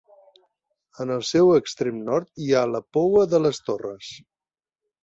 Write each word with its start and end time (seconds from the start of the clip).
En 1.05 1.13
el 1.17 1.21
seu 1.31 1.53
extrem 1.57 2.01
nord 2.09 2.43
hi 2.47 2.51
ha 2.53 2.65
la 2.73 2.85
Poua 2.99 3.31
de 3.37 3.45
les 3.47 3.63
Torres. 3.71 4.15